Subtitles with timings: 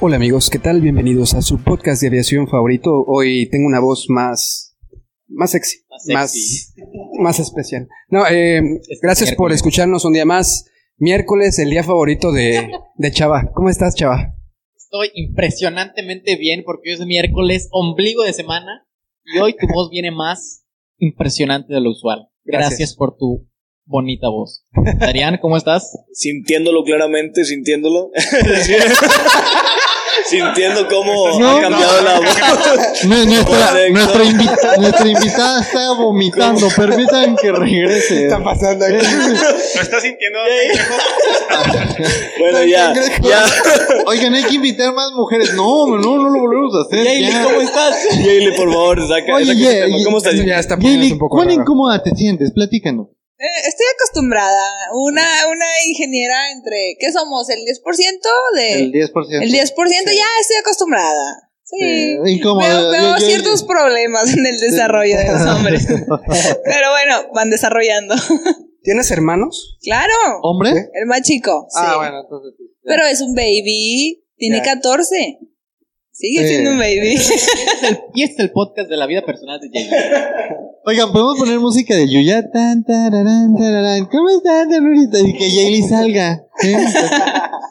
[0.00, 0.80] Hola amigos, ¿qué tal?
[0.82, 3.04] Bienvenidos a su podcast de aviación favorito.
[3.06, 4.76] Hoy tengo una voz más,
[5.26, 6.12] más sexy, Más sexy.
[6.14, 6.74] más,
[7.20, 7.88] más especial.
[8.10, 8.60] No, eh,
[9.00, 10.66] gracias por escucharnos un día más.
[10.98, 13.50] Miércoles, el día favorito de, de Chava.
[13.54, 14.34] ¿Cómo estás, Chava?
[14.76, 18.86] Estoy impresionantemente bien porque hoy es miércoles, ombligo de semana,
[19.24, 20.64] y hoy tu voz viene más
[20.98, 22.28] impresionante de lo usual.
[22.44, 22.70] Gracias.
[22.70, 23.48] Gracias, por tu
[23.86, 24.64] bonita voz.
[24.98, 25.96] Darían, ¿cómo estás?
[26.12, 28.10] sintiéndolo claramente, sintiéndolo.
[30.26, 32.26] Sintiendo cómo No, ha cambiado la voz.
[33.04, 33.92] Nu- Nuestra, Correcto.
[33.92, 36.68] nuestra, invi- nuestra invitada está vomitando.
[36.74, 38.28] Permitan que regrese.
[38.42, 40.38] pasando ¿Lo estás sintiendo?
[42.38, 42.92] Bueno, ya,
[43.22, 43.44] ya.
[44.06, 45.54] Oigan, hay que invitar más mujeres.
[45.54, 47.04] No, no, no lo volvemos a hacer.
[47.04, 47.44] Yayli, ya.
[47.44, 47.94] ¿cómo estás?
[48.24, 49.98] Yayli, por favor, saca, Oye, saca tema.
[50.04, 50.34] ¿Cómo estás?
[50.44, 50.76] Ya está
[51.12, 51.60] un poco ¿cuán raro.
[51.60, 52.52] incómoda te sientes?
[52.52, 53.08] Platícanos.
[53.38, 54.64] Eh, estoy acostumbrada.
[54.94, 56.96] Una, una ingeniera entre.
[56.98, 57.48] ¿Qué somos?
[57.50, 58.20] ¿El 10%
[58.54, 58.72] de.?
[58.84, 59.42] El 10%.
[59.42, 59.74] El 10%
[60.06, 61.50] ya estoy acostumbrada.
[61.64, 62.16] Sí.
[62.26, 62.60] Incómodo.
[62.68, 65.86] Veo, veo Yo- yo- ciertos problemas en el desarrollo de los hombres.
[65.86, 68.14] Pero bueno, van desarrollando.
[68.82, 69.76] ¿Tienes hermanos?
[69.82, 70.12] claro.
[70.42, 70.70] ¿Hombre?
[70.94, 71.66] El más chico.
[71.70, 71.76] sí.
[71.80, 72.64] Ah, bueno, entonces sí.
[72.84, 74.22] Pero es un baby.
[74.36, 74.74] Tiene Ya.
[74.74, 75.38] 14.
[76.18, 76.48] Sigue Sí.
[76.48, 77.14] siendo un baby.
[78.14, 79.90] Y este es el podcast de la vida personal de Yayli.
[80.86, 82.50] Oigan, podemos poner música de Yuya.
[82.50, 84.06] Tan, tararán, tararán.
[84.06, 85.18] ¿Cómo están, ternurita?
[85.20, 86.42] Y que Yayli salga.
[86.58, 86.74] ¿sí?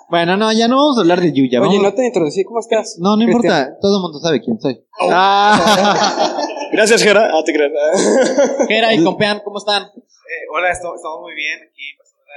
[0.10, 1.60] bueno, no, ya no vamos a hablar de Yuya.
[1.60, 2.98] Oye, vamos- no te introducí, ¿cómo estás?
[3.00, 3.42] No, no Cristian.
[3.42, 3.80] importa.
[3.82, 4.80] Todo el mundo sabe quién soy.
[5.10, 6.38] Ah.
[6.72, 7.32] Gracias, Jera.
[7.34, 7.72] Ah, te creas.
[8.68, 9.84] Gera y Compean, ¿cómo están?
[9.86, 11.98] Eh, hola, estamos muy bien aquí.
[11.98, 12.36] pasándola.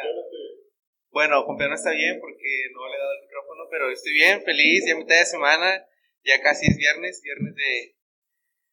[1.13, 4.41] Bueno, Compeán no está bien porque no le he dado el micrófono, pero estoy bien,
[4.43, 5.67] feliz, ya mitad de semana,
[6.25, 7.95] ya casi es viernes, viernes de...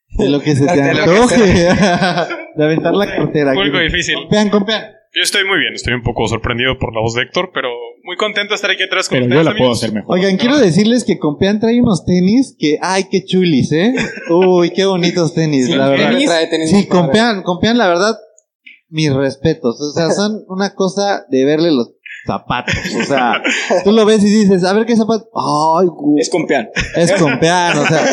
[0.26, 1.44] De lo que se te antoje.
[2.56, 3.54] De aventar la cartera.
[3.54, 4.16] Público difícil.
[4.16, 4.84] Compean, compean.
[5.14, 7.70] Yo estoy muy bien, estoy un poco sorprendido por la voz de Héctor, pero
[8.04, 9.46] muy contento de estar aquí atrás con Pero ustedes.
[9.46, 10.14] yo la puedo hacer mejor.
[10.14, 13.94] Oigan, quiero decirles que Compean trae unos tenis que, ay, qué chulis, ¿eh?
[14.30, 16.10] Uy, qué bonitos tenis, la verdad.
[16.12, 16.26] tenis.
[16.28, 16.88] Trae tenis Sí.
[16.88, 18.16] Compean, Compean, la verdad,
[18.90, 19.80] mis respetos.
[19.82, 21.94] O sea, son una cosa de verle los
[22.26, 22.76] zapatos.
[23.00, 23.42] O sea,
[23.84, 25.26] tú lo ves y dices, a ver qué zapato.
[25.36, 26.70] Ay, gu- Es compeán.
[26.96, 28.06] es Compean, o sea,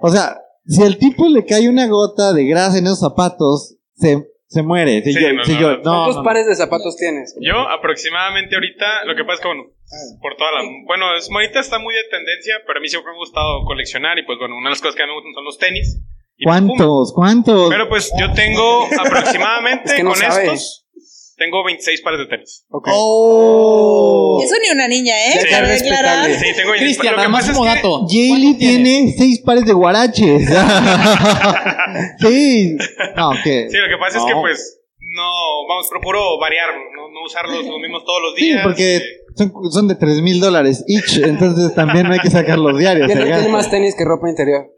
[0.00, 4.26] o sea, si al tipo le cae una gota de grasa en esos zapatos, se,
[4.48, 5.02] se muere.
[5.02, 5.82] Si Sí, yo, no, si no, yo- no.
[5.82, 7.34] no, ¿Cuántos pares de zapatos tienes?
[7.40, 9.62] Yo aproximadamente ahorita, lo que pasa es que, bueno,
[10.20, 10.60] por toda la...
[10.86, 14.18] Bueno, es, ahorita está muy de tendencia, pero a mí siempre me ha gustado coleccionar
[14.18, 16.00] y pues bueno, una de las cosas que a mí me gustan son los tenis.
[16.44, 17.12] ¿Cuántos?
[17.14, 17.70] ¿Cuántos?
[17.70, 20.85] Pero pues yo tengo aproximadamente Es que no con estos,
[21.36, 22.64] tengo 26 pares de tenis.
[22.70, 22.88] Ok.
[22.92, 24.40] ¡Oh!
[24.42, 25.38] Eso ni una niña, ¿eh?
[25.50, 26.08] Cabe respetable.
[26.08, 26.30] aclarar.
[26.38, 28.06] Sí, tengo 26 Cristian, Lo que más es como que- dato.
[28.08, 28.84] Jaylee ¿Cuántos tienes?
[28.84, 30.48] tiene seis pares de guaraches.
[32.20, 32.76] sí.
[33.16, 33.68] No, ¿qué?
[33.70, 34.40] Sí, lo que pasa es que No.
[34.40, 38.60] pues no, vamos, procuro variarlo, no, no usarlos los mismos todos los Sí, días.
[38.62, 39.02] porque eh,
[39.36, 43.06] son, son de tres mil dólares each, entonces también no hay que sacar los diarios.
[43.06, 44.72] Tiene, más tenis que ropa interior.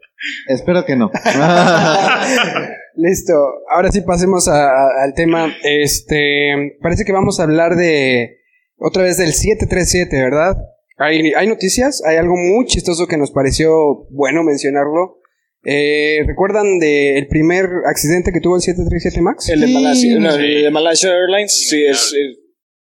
[0.47, 1.11] Espero que no.
[2.95, 3.33] Listo,
[3.71, 5.53] ahora sí pasemos a- a- al tema.
[5.63, 8.37] Este, parece que vamos a hablar de
[8.77, 10.57] otra vez del 737, ¿verdad?
[10.97, 15.17] Hay, hay noticias, hay algo muy chistoso que nos pareció bueno mencionarlo.
[15.63, 19.49] Eh, ¿Recuerdan del primer accidente que tuvo el 737 MAX?
[19.49, 19.73] El de Sí.
[19.73, 22.13] Malasia, no, el de Malaysia Airlines, sí, es...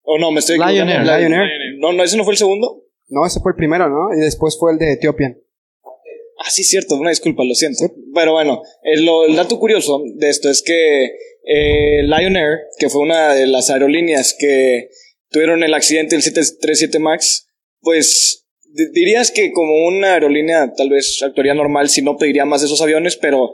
[0.03, 1.11] oh, no, me estoy Lion equivocando.
[1.13, 1.19] Air.
[1.29, 1.49] Lion Air.
[1.79, 2.83] No, no, ese no fue el segundo.
[3.09, 4.15] No, ese fue el primero, ¿no?
[4.15, 5.37] Y después fue el de Ethiopian.
[6.47, 7.83] Ah, sí, cierto, una disculpa, lo siento.
[8.13, 11.05] Pero bueno, el, dato curioso de esto es que
[11.45, 14.89] eh, Lion Air, que fue una de las aerolíneas que
[15.29, 17.47] tuvieron el accidente del 737 MAX,
[17.81, 22.61] pues di- dirías que como una aerolínea tal vez actuaría normal si no pediría más
[22.61, 23.53] de esos aviones, pero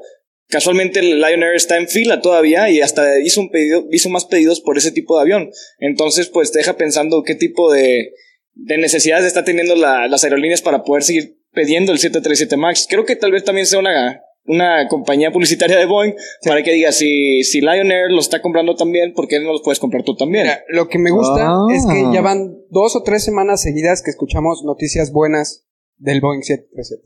[0.50, 4.26] casualmente el Lion Air está en fila todavía y hasta hizo, un pedido, hizo más
[4.26, 5.52] pedidos por ese tipo de avión.
[5.80, 8.14] Entonces, pues te deja pensando qué tipo de,
[8.54, 12.88] de necesidades está teniendo la- las aerolíneas para poder seguir pidiendo el 737 MAX.
[12.90, 16.14] Creo que tal vez también sea una, una compañía publicitaria de Boeing
[16.46, 19.62] para que diga si, si Lion Air los está comprando también, ¿por qué no los
[19.64, 20.44] puedes comprar tú también?
[20.44, 21.66] Mira, lo que me gusta Ah.
[21.74, 25.66] es que ya van dos o tres semanas seguidas que escuchamos noticias buenas
[25.98, 27.04] del Boeing 737.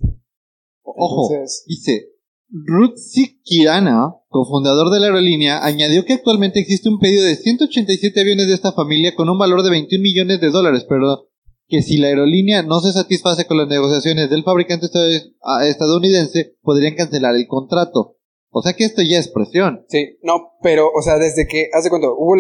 [0.84, 2.08] Ojo, Entonces- dice,
[2.50, 8.48] Rutsik Kirana, cofundador de la aerolínea, añadió que actualmente existe un pedido de 187 aviones
[8.48, 11.27] de esta familia con un valor de 21 millones de dólares, pero
[11.68, 15.00] que si la aerolínea no se satisface con las negociaciones del fabricante esta-
[15.44, 18.18] a- estadounidense, podrían cancelar el contrato.
[18.50, 19.86] O sea que esto ya es presión.
[19.90, 22.36] Sí, no, pero, o sea, desde que, hace cuánto, hubo,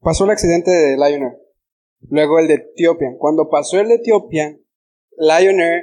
[0.00, 1.36] pasó el accidente de Lion Air,
[2.08, 3.16] luego el de Ethiopian.
[3.18, 4.60] Cuando pasó el de Ethiopian,
[5.18, 5.82] Lion Air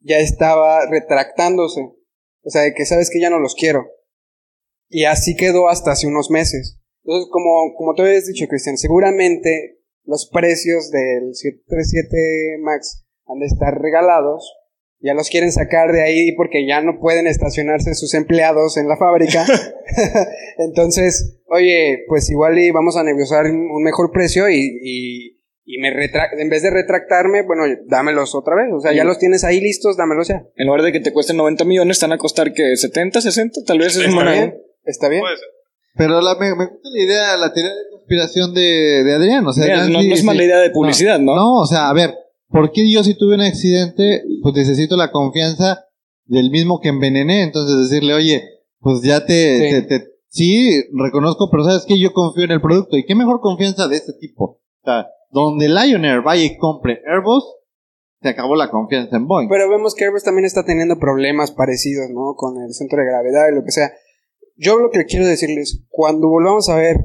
[0.00, 1.80] ya estaba retractándose.
[2.46, 3.86] O sea, de que sabes que ya no los quiero.
[4.88, 6.78] Y así quedó hasta hace unos meses.
[7.04, 9.73] Entonces, como, como tú habías dicho, Cristian, seguramente
[10.06, 14.52] los precios del 737 MAX han de estar regalados.
[15.00, 18.96] Ya los quieren sacar de ahí porque ya no pueden estacionarse sus empleados en la
[18.96, 19.44] fábrica.
[20.58, 25.78] Entonces, oye, pues igual y vamos a negociar un un mejor precio y, y, y
[25.80, 28.66] me retra- en vez de retractarme, bueno, dámelos otra vez.
[28.72, 30.46] O sea, ya los tienes ahí listos, dámelos ya.
[30.56, 33.78] En lugar de que te cuesten 90 millones, están a costar que 70, 60, tal
[33.78, 34.54] vez es Está una- bien.
[34.84, 35.22] ¿Está bien?
[35.22, 35.48] Puede ser.
[35.96, 39.46] Pero la, me, me gusta la idea, la teoría de conspiración de, de Adrián.
[39.46, 41.34] O sea, Mira, Adrián no, es sí- mala idea de publicidad, ¿no?
[41.34, 42.14] No, o sea, a ver,
[42.48, 45.84] ¿por qué yo si tuve un accidente, pues necesito la confianza
[46.24, 47.42] del mismo que envenené?
[47.42, 48.42] Entonces decirle, oye,
[48.80, 49.70] pues ya te, Sí.
[49.70, 52.96] te, te- sí, reconozco, pero sabes que yo confío en el producto.
[52.96, 54.44] ¿Y qué mejor confianza de este tipo?
[54.44, 57.44] O sea, donde Lion Air vaya y compre Airbus,
[58.20, 59.48] se acabó la confianza en Boeing.
[59.48, 62.34] Pero vemos que Airbus también está teniendo problemas parecidos, ¿no?
[62.36, 63.92] Con el centro de gravedad y lo que sea.
[64.56, 66.96] Yo lo que quiero decirles, cuando volvamos a ver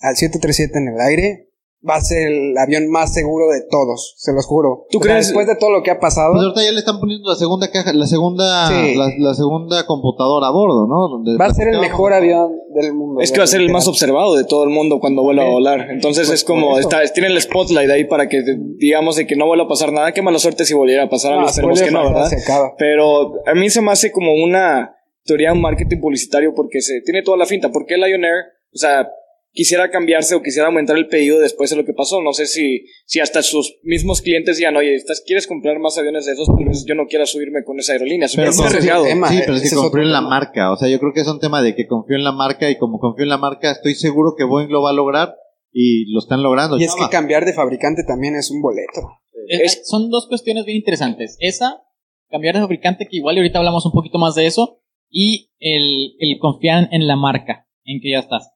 [0.00, 1.50] al 737 en el aire,
[1.86, 4.86] va a ser el avión más seguro de todos, se los juro.
[4.90, 5.26] ¿Tú O sea, crees?
[5.26, 7.70] después de todo lo que ha pasado, Pues ahorita ya le están poniendo la segunda
[7.70, 8.94] caja, la segunda, Sí.
[8.94, 11.08] la, la segunda computadora a bordo, ¿no?
[11.08, 13.20] Donde va a ser el mejor avión del mundo.
[13.20, 15.50] Es que va a ser el más observado de todo el mundo cuando vuelva a
[15.50, 15.90] volar.
[15.90, 18.42] Entonces Pues es como, está, tiene el spotlight ahí para que
[18.78, 20.12] digamos de que no vuelva a pasar nada.
[20.12, 22.30] Qué mala suerte si volviera a pasar algo, No, esperemos que no, ¿verdad?
[22.78, 27.00] Pero a mí se me hace como una teoría de un marketing publicitario porque se
[27.02, 27.70] tiene toda la finta.
[27.70, 29.08] ¿Por qué Lion Air, o sea,
[29.52, 32.20] quisiera cambiarse o quisiera aumentar el pedido después de lo que pasó?
[32.22, 36.26] No sé si, si hasta sus mismos clientes digan, oye, ¿estás, ¿quieres comprar más aviones
[36.26, 36.46] de esos?
[36.48, 38.28] Tal vez yo no quiera subirme con esa aerolínea.
[38.34, 39.04] Pero es arriesgado.
[39.04, 39.28] tema.
[39.28, 40.72] Sí, eh, pero es que confío en la marca.
[40.72, 42.76] O sea, yo creo que es un tema de que confío en la marca y
[42.78, 45.34] como confío en la marca, estoy seguro que Boeing lo va a lograr
[45.72, 46.78] y lo están logrando.
[46.78, 49.00] Y es que cambiar de fabricante también es un boleto.
[49.48, 51.36] Es- son dos cuestiones bien interesantes.
[51.40, 51.82] Esa,
[52.30, 54.80] cambiar de fabricante, que igual y ahorita hablamos un poquito más de eso,
[55.16, 58.50] y el, el confiar en la marca, en que ya estás.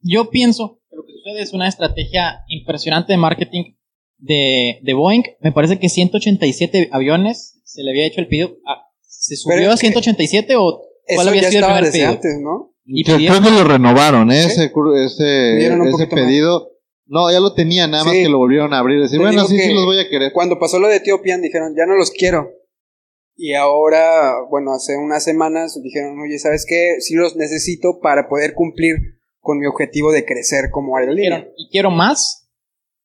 [0.00, 3.74] Yo pienso que lo que sucede es una estrategia impresionante de marketing
[4.18, 5.22] de, de Boeing.
[5.40, 8.56] Me parece que 187 aviones se le había hecho el pedido.
[8.66, 10.82] ah, ¿Se subió Pero a es que 187 o
[11.14, 12.08] cuál había sido el primer pedido?
[12.10, 12.72] antes, ¿no?
[12.86, 14.42] Y Creo- pidieron- creo que lo renovaron, ¿eh?
[14.42, 14.46] ¿Sí?
[14.48, 16.08] ese, ese, ese poquito más.
[16.08, 16.70] pedido.
[17.06, 18.22] No, ya lo tenía, nada más Sí.
[18.22, 19.00] que lo volvieron a abrir.
[19.00, 20.32] Decir, Te bueno, sí, sí los voy a querer.
[20.32, 22.50] Cuando pasó lo de Ethiopian dijeron, ya no los quiero.
[23.36, 26.96] Y ahora, bueno, hace unas semanas dijeron, oye, ¿sabes qué?
[27.00, 28.96] Sí los necesito para poder cumplir
[29.40, 31.38] con mi objetivo de crecer como aerolínea.
[31.38, 32.48] dijeron, y quiero más.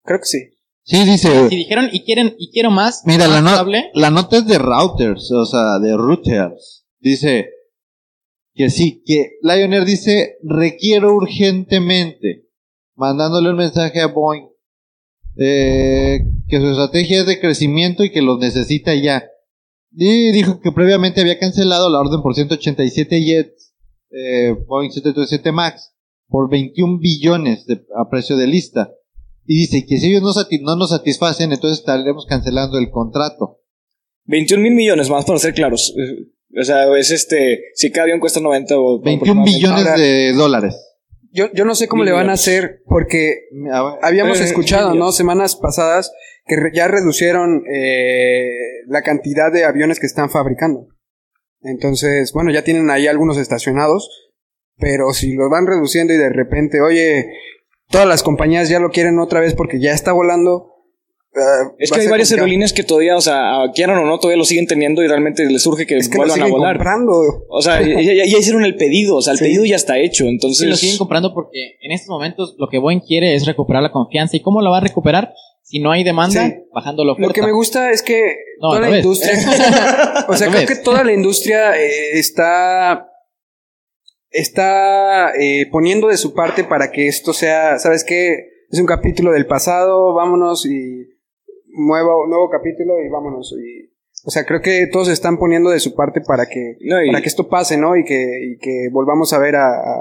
[0.03, 0.39] Creo que sí.
[0.83, 1.49] Sí, dice.
[1.49, 3.03] Si dijeron, y quieren, y quiero más.
[3.05, 6.85] Mira, la, no- la nota es de routers, o sea, de routers.
[6.99, 7.49] Dice
[8.53, 12.45] que sí, que Lion Air dice, requiero urgentemente,
[12.95, 14.47] mandándole un mensaje a Boeing,
[15.37, 19.23] eh, que su estrategia es de crecimiento y que los necesita ya.
[19.91, 23.73] Y dijo que previamente había cancelado la orden por 187 jets,
[24.11, 25.93] eh, Boeing 737 MAX,
[26.27, 28.91] por 21 billones de- a precio de lista.
[29.45, 30.31] Y dice que si ellos no,
[30.61, 33.61] no nos satisfacen, entonces estaremos cancelando el contrato.
[34.25, 35.93] 21 mil millones más, para ser claros.
[35.97, 36.27] Eh,
[36.59, 38.99] O sea, es este, si cada avión cuesta 90 o...
[39.01, 39.91] 21 aproximadamente.
[39.91, 40.75] billones de dólares.
[41.31, 43.41] Yo, yo no sé cómo le van a hacer porque
[44.01, 45.11] habíamos Eh, escuchado, ¿no?
[45.11, 46.11] Semanas pasadas
[46.45, 48.49] que ya reducieron eh,
[48.87, 50.87] la cantidad de aviones que están fabricando.
[51.61, 54.31] Entonces, bueno, ya tienen ahí algunos estacionados,
[54.77, 57.29] pero si los van reduciendo y de repente, oye,
[57.89, 60.73] todas las compañías ya lo quieren otra vez porque ya está volando.
[61.35, 61.39] Eh,
[61.79, 62.35] Es que hay varias complicado.
[62.45, 65.61] aerolíneas que todavía, o sea, quieran o no, todavía lo siguen teniendo y realmente les
[65.61, 66.75] surge que, Es que lo vuelvan a volar.
[66.77, 67.45] comprando.
[67.49, 69.45] O sea, ya, ya- ya hicieron el pedido, o sea, el Sí.
[69.45, 70.67] pedido ya está hecho, Sí, entonces...
[70.67, 74.35] lo siguen comprando porque en estos momentos lo que Boeing quiere es recuperar la confianza.
[74.37, 75.33] ¿Y cómo la va a recuperar?
[75.61, 76.55] Si no hay demanda, Sí.
[76.73, 77.27] bajando la oferta.
[77.27, 78.19] Lo que me gusta es que
[78.59, 79.33] No, toda la industria.
[80.27, 83.05] o sea, creo que toda la industria eh, está.
[84.31, 87.79] Está eh, poniendo de su parte para que esto sea.
[87.79, 88.35] ¿Sabes qué?
[88.69, 91.05] Es un capítulo del pasado, vámonos y.
[91.71, 93.53] Nuevo, nuevo capítulo y vámonos.
[93.53, 93.89] Y,
[94.25, 97.21] o sea, creo que todos están poniendo de su parte para que, No, y- para
[97.21, 97.95] que esto pase, ¿no?
[97.95, 98.15] Y que,
[98.53, 99.95] y que volvamos a ver a, a,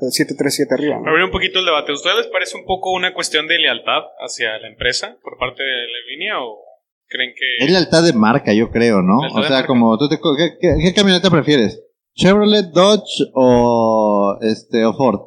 [0.00, 1.00] al 737 arriba.
[1.00, 1.08] ¿no?
[1.10, 1.92] Abrir un poquito el debate.
[1.92, 5.62] ¿A ustedes les parece un poco una cuestión de lealtad hacia la empresa por parte
[5.62, 6.58] de la línea o
[7.06, 9.18] creen que Es lealtad de marca, yo creo, ¿no?
[9.34, 10.18] O sea, como tú te...
[10.18, 11.80] co- ¿Qué, qué, qué camioneta prefieres?
[12.16, 15.20] Chevrolet, Dodge o este o Ford.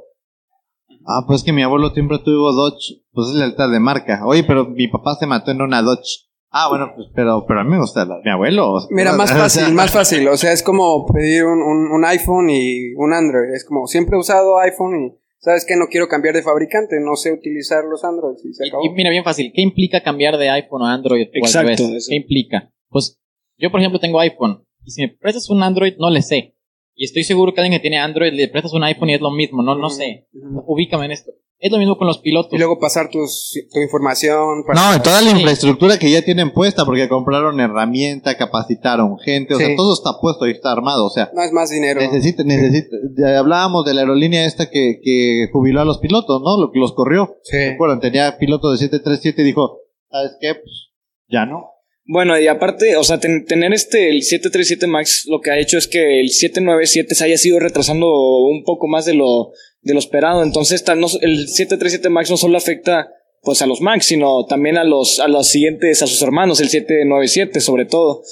[1.05, 4.21] Ah, pues que mi abuelo siempre tuvo Dodge, pues es lealtad de marca.
[4.25, 6.27] Oye, pero mi papá se mató en una Dodge.
[6.51, 8.73] Ah, bueno, pues pero, pero a mí me gusta la- mi abuelo.
[8.73, 10.27] o sea, Mira, más o sea, fácil, más fácil.
[10.27, 13.53] O sea, es como pedir un, un- un iPhone y un Android.
[13.55, 17.15] Es como siempre he usado iPhone y sabes que no quiero cambiar de fabricante, no
[17.15, 18.85] sé utilizar los Androids y se Y, acabó.
[18.85, 19.51] y mira, bien fácil.
[19.53, 21.27] ¿Qué implica cambiar de iPhone a Android?
[21.33, 21.83] Exacto.
[22.07, 22.71] ¿Qué implica?
[22.89, 23.19] Pues
[23.57, 24.63] yo, por ejemplo, tengo iPhone.
[24.85, 26.55] Y si me prestas un Android, no le sé.
[26.99, 29.31] Y estoy seguro que alguien que tiene Android le prestas un iPhone y es lo
[29.31, 29.61] mismo.
[29.61, 30.27] No, no sé.
[30.33, 30.63] Ujú.
[30.73, 31.31] Ubícame en esto.
[31.59, 32.53] Es lo mismo con los pilotos.
[32.53, 34.63] Y luego pasar tus, tu información.
[34.65, 35.35] para- No, toda la Sí.
[35.37, 39.65] infraestructura que ya tienen puesta, porque compraron herramienta, capacitaron gente, o Sí.
[39.65, 41.99] sea, todo está puesto y está armado, o sea, No es más dinero.
[41.99, 46.59] necesita, necesita, ya hablábamos de la aerolínea esta que, que jubiló a los pilotos, ¿no?
[46.61, 47.37] Lo que los corrió.
[47.43, 47.57] Sí.
[47.57, 47.99] ¿Se acuerdan?
[48.01, 49.79] Tenía piloto de 737 y dijo,
[50.11, 50.53] ¿sabes qué?
[50.55, 50.89] Pues,
[51.27, 51.71] ya no.
[52.09, 55.77] Bueno, y aparte, o sea, ten- tener este, el 737 MAX, lo que ha hecho
[55.77, 58.07] es que el 797 se haya sido retrasando
[58.45, 60.41] un poco más de lo, de lo esperado.
[60.41, 60.81] Entonces,
[61.21, 63.09] el 737 MAX no solo afecta,
[63.41, 66.69] pues, a los MAX, sino también a los, a los siguientes, a sus hermanos, el
[66.69, 68.23] 797 sobre todo.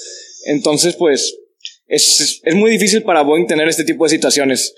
[0.46, 1.36] Entonces, pues,
[1.86, 4.74] es, es muy difícil para Boeing tener este tipo de situaciones.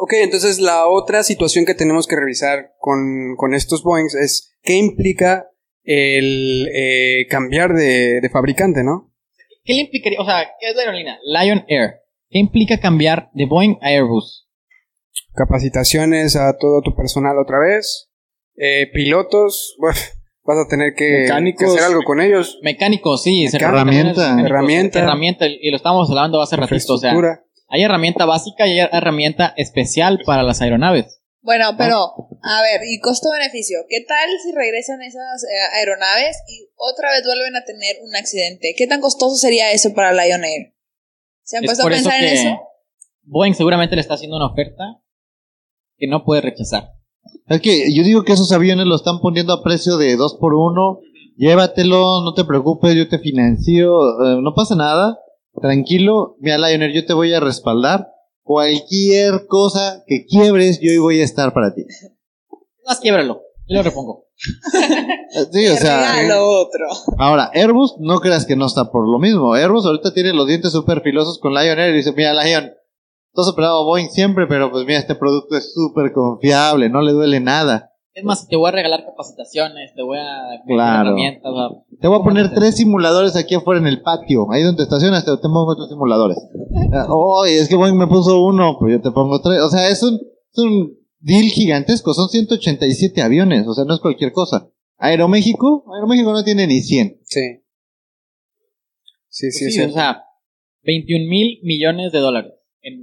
[0.00, 4.74] Ok, entonces la otra situación que tenemos que revisar con, con estos Boeings es qué
[4.74, 5.50] implica
[5.88, 9.10] el eh, cambiar de, de fabricante, ¿no?
[9.64, 10.20] ¿Qué le implicaría?
[10.20, 11.18] O sea, ¿qué es la aerolínea?
[11.24, 12.02] Lion Air.
[12.28, 14.46] ¿Qué implica cambiar de Boeing a Airbus?
[15.34, 18.10] Capacitaciones a todo tu personal otra vez.
[18.56, 19.98] Eh, pilotos, bueno,
[20.44, 22.58] vas a tener que, hacer algo con ellos.
[22.62, 23.46] Mecánicos, sí.
[23.46, 23.84] Herramienta.
[23.84, 24.98] Mecánicos, Herramienta.
[24.98, 25.46] Herramienta.
[25.46, 26.94] Y lo estábamos hablando hace ratito.
[26.94, 27.14] O sea,
[27.68, 31.17] hay herramienta básica y hay herramienta especial para las aeronaves.
[31.48, 32.12] Bueno, pero,
[32.42, 33.78] a ver, y costo-beneficio.
[33.88, 38.74] ¿Qué tal si regresan esas eh, aeronaves y otra vez vuelven a tener un accidente?
[38.76, 40.74] ¿Qué tan costoso sería eso para Lion Air?
[41.44, 42.60] ¿Se han Es puesto a pensar en eso?
[43.22, 45.00] Boeing seguramente le está haciendo una oferta
[45.96, 46.92] que no puede rechazar.
[47.46, 50.52] Es que yo digo que esos aviones lo están poniendo a precio de dos por
[50.52, 51.00] uno.
[51.38, 53.88] Llévatelo, no te preocupes, yo te financio,
[54.22, 55.18] eh, no pasa nada.
[55.62, 58.06] Tranquilo, mira Lionel, yo te voy a respaldar.
[58.48, 61.84] Cualquier cosa que quiebres, yo ahí voy a estar para ti.
[62.86, 63.42] Más quiebralo.
[63.68, 64.24] Yo lo repongo.
[65.52, 66.86] Sí, o sea, otro.
[67.18, 69.52] ahora, Airbus, no creas que no está por lo mismo.
[69.52, 72.72] Airbus ahorita tiene los dientes súper filosos con Lion Air y dice, mira Lion,
[73.34, 77.12] tú has operado Boeing siempre, pero pues mira, este producto es súper confiable, no le
[77.12, 77.87] duele nada.
[78.18, 81.08] Es más, te voy a regalar capacitaciones, te voy a Claro.
[81.10, 81.52] herramientas.
[81.52, 84.50] o sea, Te voy a ¿cómo poner te- tres simuladores aquí afuera en el patio.
[84.50, 86.36] Ahí donde estacionas te, te pongo otros simuladores.
[87.10, 89.60] Oye, es que Boeing me puso uno, pues yo te pongo tres.
[89.62, 92.12] O sea, es un, es un deal gigantesco.
[92.14, 93.66] Son 187 aviones.
[93.66, 94.68] O sea, no es cualquier cosa.
[94.98, 97.20] Aeroméxico, Aeroméxico no tiene ni 100.
[97.24, 97.40] Sí.
[99.28, 99.80] Sí, Pues sí, sí, sí.
[99.82, 100.24] o sea,
[100.82, 102.52] 21 mil millones de dólares.
[102.80, 102.94] En,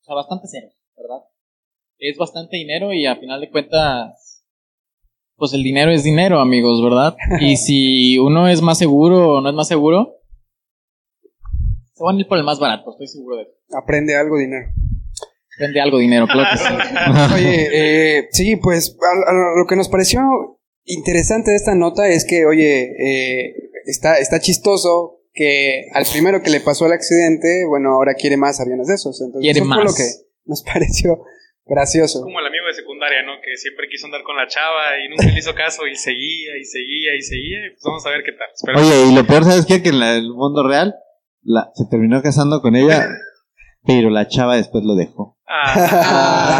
[0.00, 1.22] o sea, bastante cero, ¿verdad?
[2.00, 4.42] Es bastante dinero y a final de cuentas,
[5.36, 7.14] pues el dinero es dinero, amigos, ¿verdad?
[7.40, 10.16] Y si uno es más seguro o no es más seguro,
[11.94, 13.52] se van a ir por el más barato, estoy seguro de eso.
[13.76, 14.66] Aprende algo, dinero.
[15.58, 16.64] Vende algo dinero, claro que sí.
[17.34, 17.68] Oye,
[18.18, 22.46] eh, sí, pues a- a lo que nos pareció interesante de esta nota es que,
[22.46, 23.54] oye, eh,
[23.84, 28.58] está, está chistoso que al primero que le pasó el accidente, bueno, ahora quiere más
[28.58, 29.20] aviones de esos.
[29.20, 29.84] Entonces, Quiere eso fue más.
[29.84, 30.04] lo que
[30.46, 31.22] nos pareció
[31.70, 32.20] gracioso.
[32.22, 33.40] Como el amigo de secundaria, ¿no?
[33.40, 36.64] Que siempre quiso andar con la chava y nunca le hizo caso y seguía y
[36.64, 37.58] seguía y seguía.
[37.66, 38.48] Y pues vamos a ver qué tal.
[38.52, 38.82] Esperemos.
[38.82, 39.80] Oye, y lo peor, ¿sabes qué?
[39.82, 40.94] Que en la- el mundo real
[41.42, 43.06] la, se terminó casando con ella,
[43.86, 45.38] pero la chava después lo dejó.
[45.46, 45.72] Ah,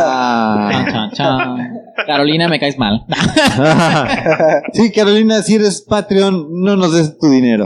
[0.02, 0.70] Ah.
[0.72, 1.74] Chan, chan, chan.
[2.06, 3.04] Carolina, me caes mal.
[4.72, 7.64] sí, Carolina, si eres Patreon, no nos des tu dinero.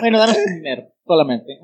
[0.00, 1.58] bueno, danos tu dinero, solamente.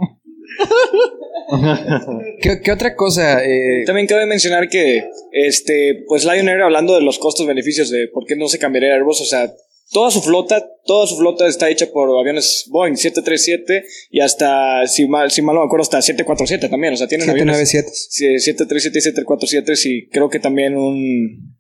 [2.40, 3.44] ¿Qué, qué otra cosa?
[3.44, 8.24] Eh, También cabe mencionar que, este, pues Lion Air, hablando de los costos-beneficios de por
[8.26, 9.52] qué no se cambiaría a Airbus, o sea,
[9.92, 15.06] toda su flota, toda su flota está hecha por aviones Boeing 737 y hasta, si
[15.06, 17.90] mal, si mal no me acuerdo, hasta 747 también, o sea, tienen aviones 797.
[18.10, 21.56] sí, 737 y 747 y creo que también un...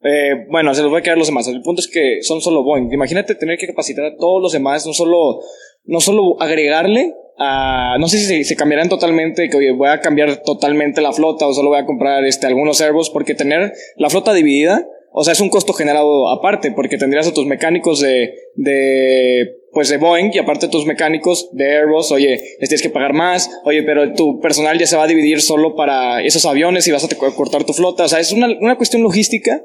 [0.00, 1.48] Eh, bueno, se los voy a quedar los demás.
[1.48, 2.92] El punto es que son solo Boeing.
[2.92, 5.40] Imagínate tener que capacitar a todos los demás, no solo,
[5.84, 10.42] no solo agregarle a, no sé si se, cambiarán totalmente, que oye, voy a cambiar
[10.42, 14.34] totalmente la flota o solo voy a comprar este, algunos Airbus, porque tener la flota
[14.34, 19.56] dividida, o sea, es un costo generado aparte, porque tendrías a tus mecánicos de, de,
[19.72, 23.50] pues de Boeing y aparte tus mecánicos de Airbus, oye, les tienes que pagar más,
[23.64, 27.04] oye, pero tu personal ya se va a dividir solo para esos aviones y vas
[27.04, 29.62] a cortar tu flota, o sea, es una, una cuestión logística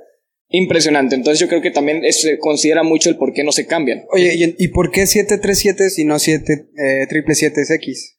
[0.55, 1.15] impresionante.
[1.15, 4.03] Entonces yo creo que también se considera mucho el por qué no se cambian.
[4.11, 8.17] Oye, ¿y, y por qué 737 si no 7 eh, 777X?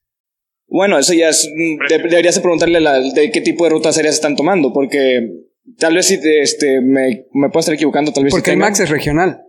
[0.66, 1.48] Bueno, eso ya es.
[1.54, 5.20] mm, de- deberías de preguntarle la- de qué tipo de rutas aéreas están tomando, porque
[5.78, 8.56] tal vez si te- este, me, me puedo estar equivocando, tal vez Porque el.
[8.58, 9.40] Max es regional.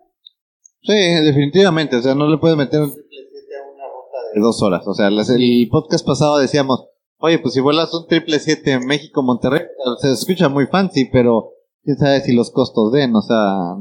[0.83, 1.95] Sí, definitivamente.
[1.95, 4.83] O sea, no le puedes meter un triple siete a una ruta de dos horas.
[4.87, 6.85] O sea, las- el podcast pasado decíamos,
[7.17, 9.61] oye, pues si vuelas un triple siete en México, Monterrey,
[10.01, 11.53] se escucha muy fancy, pero
[11.85, 13.15] quién sabe si los costos den.
[13.15, 13.75] O sea,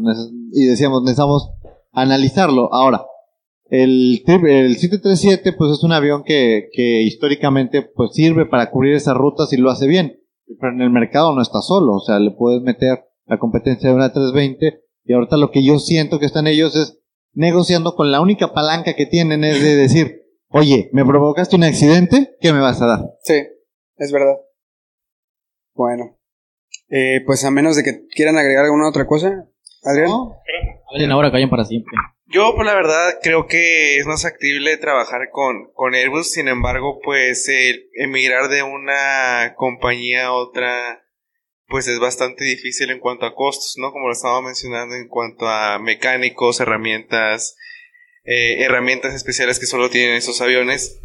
[0.53, 1.51] y decíamos, necesitamos
[1.91, 2.73] analizarlo.
[2.73, 3.05] Ahora,
[3.71, 9.17] el, el 737, pues es un avión que, que históricamente pues sirve para cubrir esas
[9.17, 10.21] rutas y lo hace bien.
[10.61, 11.95] Pero en el mercado no está solo.
[11.95, 15.79] O sea, le puedes meter la competencia de una 320 y ahorita lo que yo
[15.79, 17.01] siento que están ellos es
[17.33, 22.37] negociando con la única palanca que tienen es de decir, oye, ¿me provocaste un accidente?
[22.41, 23.01] ¿Qué me vas a dar?
[23.23, 23.35] Sí,
[23.97, 24.37] es verdad.
[25.75, 26.17] Bueno.
[26.97, 29.49] Eh, pues a menos de que quieran agregar alguna otra cosa,
[29.83, 30.13] Adrián.
[30.89, 31.91] Hablen ahora, callen para siempre.
[32.27, 36.31] Yo, pues la verdad, creo que es más factible trabajar con, con Airbus.
[36.31, 41.05] Sin embargo, pues el emigrar de una compañía a otra,
[41.67, 43.91] pues es bastante difícil en cuanto a costos, ¿no?
[43.91, 47.57] Como lo estaba mencionando, en cuanto a mecánicos, herramientas,
[48.23, 51.01] eh, herramientas especiales que solo tienen esos aviones.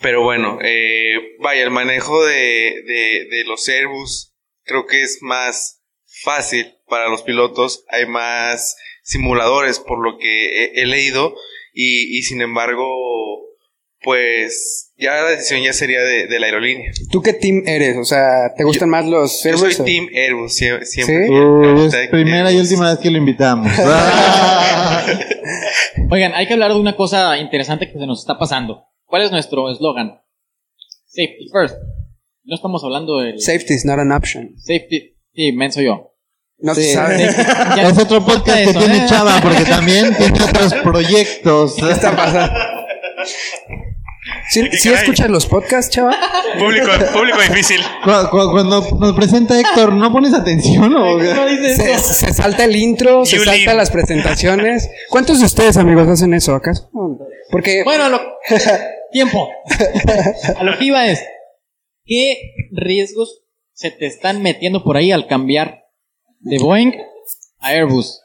[0.00, 4.29] Pero bueno, eh, vaya, el manejo de, de, de los Airbus
[4.70, 5.82] creo que es más
[6.22, 7.84] fácil para los pilotos.
[7.90, 11.34] Hay más simuladores por lo que he, he leído
[11.74, 12.86] y, y sin embargo,
[14.02, 16.90] pues ya la decisión ya sería de, de la aerolínea.
[17.10, 17.96] ¿Tú qué team eres?
[17.98, 19.74] O sea, ¿te gustan más los Yo Airbus?
[19.74, 21.26] soy o- Team Airbus, sie- siempre.
[21.26, 21.32] ¿Sí?
[21.32, 23.70] Uy, es primera y última vez que lo invitamos.
[26.10, 28.84] Oigan, hay que hablar de una cosa interesante que se nos está pasando.
[29.06, 30.20] ¿Cuál es nuestro eslogan?
[31.06, 31.76] Safety first.
[32.44, 34.54] No estamos hablando del Safety is not an option.
[34.58, 35.16] safety.
[35.34, 36.12] Sí, menso yo.
[36.58, 36.82] No Sí.
[36.82, 37.16] se sabe.
[37.76, 39.06] Ya- es otro podcast que eso, tiene ¿eh?
[39.08, 41.74] Chava porque también tiene otros proyectos.
[41.76, 42.52] ¿Qué está pasando?
[44.50, 46.14] ¿Sí, ¿Qué sí escuchas los podcasts, chava?
[46.58, 47.80] Público, público difícil.
[48.04, 51.32] Cu- cu- Cuando nos presenta Héctor, ¿no pones atención o qué?
[51.34, 52.12] No dice Se, eso.
[52.12, 53.54] se salta el intro, se Yulín.
[53.54, 54.90] salta las presentaciones.
[55.08, 56.90] ¿Cuántos de ustedes, amigos, hacen eso acaso?
[57.50, 58.20] Porque Bueno, lo...
[59.12, 59.48] tiempo.
[60.58, 61.22] A lo que iba es,
[62.10, 62.36] ¿qué
[62.72, 63.42] riesgos
[63.72, 65.84] se te están metiendo por ahí al cambiar
[66.40, 66.92] de Boeing
[67.60, 68.20] a Airbus?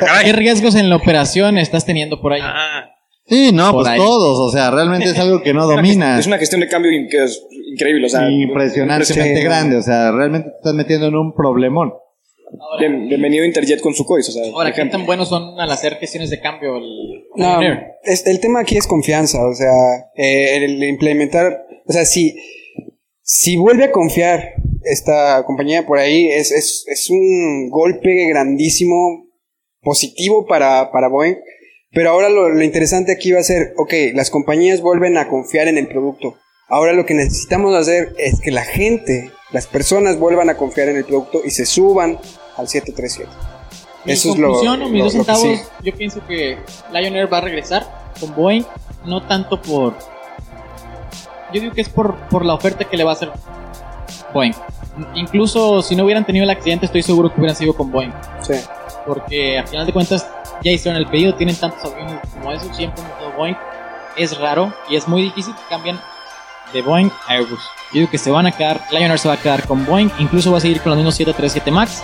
[0.00, 2.40] Ah, ¿Qué riesgos en la operación estás teniendo por ahí?
[2.42, 2.84] Ah,
[3.28, 3.98] Sí, no, Por pues ahí.
[3.98, 4.38] todos.
[4.38, 6.16] O sea, realmente es algo que no domina.
[6.16, 9.42] Es una gestión de cambio in- que es increíble, o sea, Impresionantemente Sí.
[9.44, 9.76] grande.
[9.78, 11.92] O sea, realmente te estás metiendo en un problemón.
[12.78, 15.68] Bien- bienvenido Interjet con su COIS, o sea, por Ahora, ¿qué tan buenos son al
[15.72, 16.76] hacer gestiones de cambio?
[16.76, 17.24] El...
[17.34, 17.86] No, Ryanair?
[18.04, 19.72] es- el tema aquí es confianza, o sea,
[20.14, 22.36] eh, el implementar, o sea, si,
[23.28, 29.26] si vuelve a confiar esta compañía por ahí, es, es, es un golpe grandísimo,
[29.82, 31.34] positivo para, para Boeing,
[31.92, 35.66] pero ahora lo, lo interesante aquí va a ser, ok, las compañías vuelven a confiar
[35.66, 36.36] en el producto,
[36.68, 40.96] ahora lo que necesitamos hacer es que la gente, las personas vuelvan a confiar en
[40.96, 42.18] el producto y se suban
[42.56, 43.28] al 737.
[44.04, 45.62] Mi Eso es lo- conclusión o mis lo- dos lo que centavos, sigue.
[45.90, 46.56] yo pienso que
[46.92, 48.64] Lion Air va a regresar con Boeing,
[49.04, 49.96] no tanto por...
[51.52, 53.30] Yo digo que es por, por la oferta que le va a hacer
[54.32, 54.54] Boeing.
[55.14, 58.12] Incluso si no hubieran tenido el accidente, estoy seguro que hubieran sido con Boeing.
[58.40, 58.54] Sí.
[59.06, 60.28] Porque al final de cuentas
[60.62, 63.56] ya hicieron el pedido, tienen tantos aviones como esos, siempre han Boeing.
[64.16, 65.98] Es raro y es muy difícil que cambien
[66.72, 67.60] de Boeing a Airbus.
[67.92, 70.10] Yo digo que se van a quedar, Lion Air se va a quedar con Boeing,
[70.18, 72.02] incluso va a seguir con los mismos 737 MAX.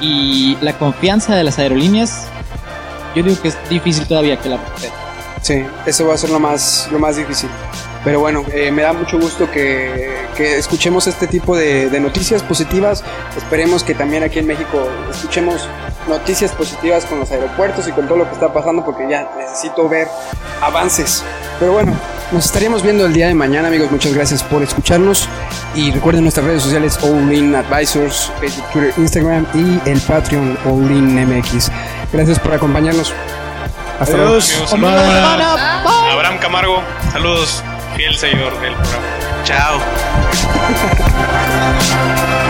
[0.00, 2.26] Y la confianza de las aerolíneas,
[3.14, 4.58] yo digo que es difícil todavía que la.
[5.40, 7.48] Sí, eso va a ser lo más, lo más difícil.
[8.04, 12.42] Pero bueno, eh, me da mucho gusto que, que escuchemos este tipo de, de noticias
[12.42, 13.02] positivas.
[13.36, 15.66] Esperemos que también aquí en México escuchemos
[16.06, 19.88] noticias positivas con los aeropuertos y con todo lo que está pasando porque ya necesito
[19.88, 20.06] ver
[20.60, 21.24] avances.
[21.58, 21.94] Pero bueno,
[22.32, 23.90] nos estaríamos viendo el día de mañana, amigos.
[23.90, 25.28] Muchas gracias por escucharnos.
[25.74, 30.90] Y recuerden nuestras redes sociales, All In Advisors, Facebook, Twitter, Instagram y el Patreon All
[30.90, 31.70] In MX.
[32.12, 33.12] Gracias por acompañarnos.
[33.98, 34.38] Hasta luego.
[36.12, 36.82] Abraham Camargo.
[37.12, 37.62] Saludos,
[37.96, 39.06] fiel seguidor del programa.
[39.44, 39.80] Chao.